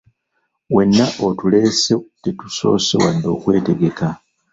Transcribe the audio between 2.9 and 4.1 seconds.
wadde okwetegeka.